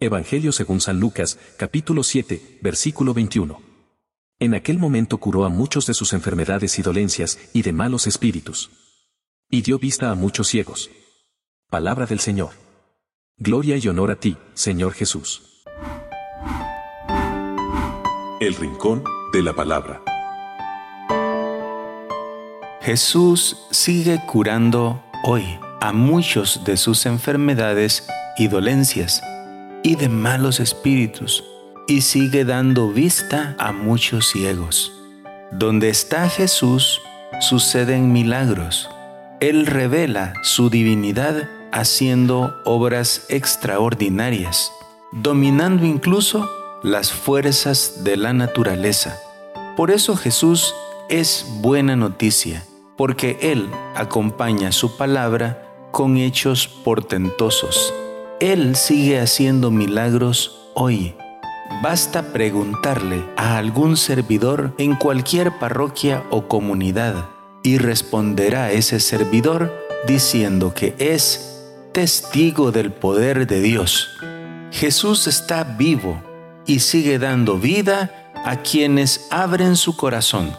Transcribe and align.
Evangelio 0.00 0.52
según 0.52 0.80
San 0.80 1.00
Lucas, 1.00 1.40
capítulo 1.56 2.04
7, 2.04 2.60
versículo 2.62 3.14
21. 3.14 3.60
En 4.38 4.54
aquel 4.54 4.78
momento 4.78 5.18
curó 5.18 5.44
a 5.44 5.48
muchos 5.48 5.86
de 5.86 5.94
sus 5.94 6.12
enfermedades 6.12 6.78
y 6.78 6.82
dolencias 6.82 7.36
y 7.52 7.62
de 7.62 7.72
malos 7.72 8.06
espíritus. 8.06 8.70
Y 9.50 9.62
dio 9.62 9.80
vista 9.80 10.12
a 10.12 10.14
muchos 10.14 10.46
ciegos. 10.46 10.88
Palabra 11.68 12.06
del 12.06 12.20
Señor. 12.20 12.50
Gloria 13.38 13.76
y 13.76 13.88
honor 13.88 14.12
a 14.12 14.20
ti, 14.20 14.36
Señor 14.54 14.92
Jesús. 14.92 15.64
El 18.38 18.54
Rincón 18.54 19.02
de 19.32 19.42
la 19.42 19.52
Palabra. 19.54 20.00
Jesús 22.82 23.66
sigue 23.72 24.22
curando 24.28 25.02
hoy 25.24 25.58
a 25.80 25.92
muchos 25.92 26.62
de 26.62 26.76
sus 26.76 27.04
enfermedades 27.04 28.06
y 28.36 28.46
dolencias 28.46 29.24
y 29.82 29.96
de 29.96 30.08
malos 30.08 30.60
espíritus, 30.60 31.44
y 31.86 32.02
sigue 32.02 32.44
dando 32.44 32.92
vista 32.92 33.56
a 33.58 33.72
muchos 33.72 34.28
ciegos. 34.28 34.92
Donde 35.50 35.88
está 35.88 36.28
Jesús, 36.28 37.00
suceden 37.40 38.12
milagros. 38.12 38.88
Él 39.40 39.66
revela 39.66 40.34
su 40.42 40.68
divinidad 40.68 41.48
haciendo 41.72 42.54
obras 42.64 43.26
extraordinarias, 43.28 44.72
dominando 45.12 45.86
incluso 45.86 46.50
las 46.82 47.12
fuerzas 47.12 48.04
de 48.04 48.16
la 48.16 48.32
naturaleza. 48.32 49.18
Por 49.76 49.90
eso 49.90 50.16
Jesús 50.16 50.74
es 51.08 51.46
buena 51.60 51.96
noticia, 51.96 52.64
porque 52.96 53.38
Él 53.40 53.70
acompaña 53.94 54.72
su 54.72 54.96
palabra 54.96 55.62
con 55.92 56.16
hechos 56.16 56.68
portentosos. 56.68 57.92
Él 58.40 58.76
sigue 58.76 59.18
haciendo 59.18 59.72
milagros 59.72 60.60
hoy. 60.74 61.16
Basta 61.82 62.32
preguntarle 62.32 63.24
a 63.36 63.58
algún 63.58 63.96
servidor 63.96 64.74
en 64.78 64.94
cualquier 64.94 65.58
parroquia 65.58 66.22
o 66.30 66.46
comunidad 66.46 67.30
y 67.64 67.78
responderá 67.78 68.70
ese 68.70 69.00
servidor 69.00 69.74
diciendo 70.06 70.72
que 70.72 70.94
es 71.00 71.64
testigo 71.92 72.70
del 72.70 72.92
poder 72.92 73.48
de 73.48 73.60
Dios. 73.60 74.08
Jesús 74.70 75.26
está 75.26 75.64
vivo 75.64 76.22
y 76.64 76.78
sigue 76.78 77.18
dando 77.18 77.58
vida 77.58 78.32
a 78.44 78.58
quienes 78.58 79.26
abren 79.32 79.74
su 79.74 79.96
corazón. 79.96 80.56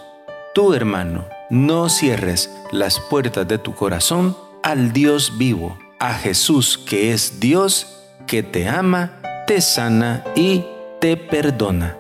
Tú, 0.53 0.73
hermano, 0.73 1.23
no 1.49 1.87
cierres 1.87 2.49
las 2.73 2.99
puertas 2.99 3.47
de 3.47 3.57
tu 3.57 3.73
corazón 3.73 4.35
al 4.63 4.91
Dios 4.91 5.37
vivo 5.37 5.77
a 5.99 6.13
Jesús 6.13 6.77
que 6.77 7.11
es 7.11 7.39
Dios, 7.41 7.87
que 8.25 8.41
te 8.41 8.69
ama, 8.69 9.19
te 9.45 9.59
sana 9.59 10.23
y 10.35 10.63
te 11.01 11.17
perdona. 11.17 11.97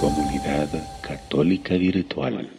Comunidad 0.00 0.68
Católica 1.02 1.74
Virtual. 1.74 2.50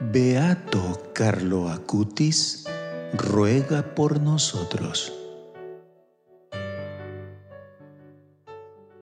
Beato 0.00 1.10
Carlo 1.12 1.68
Acutis 1.68 2.64
ruega 3.12 3.94
por 3.94 4.20
nosotros. 4.20 5.12